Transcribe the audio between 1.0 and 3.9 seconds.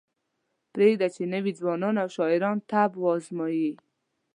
چې نوي ځوانان او شاعران طبع وازمایي.